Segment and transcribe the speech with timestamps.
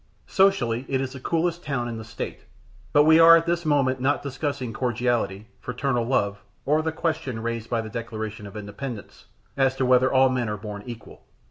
[0.25, 2.45] Socially, it is the coolest town in the State;
[2.91, 7.69] but we are at this moment not discussing cordiality, fraternal love, or the question raised
[7.69, 9.25] by the Declaration of Independence
[9.55, 11.21] as to whether all men are born equal.